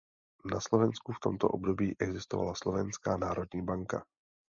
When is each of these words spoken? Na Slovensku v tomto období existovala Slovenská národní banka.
Na 0.51 0.57
Slovensku 0.67 1.09
v 1.13 1.21
tomto 1.25 1.45
období 1.57 1.87
existovala 2.07 2.57
Slovenská 2.61 3.11
národní 3.25 3.61
banka. 3.69 3.99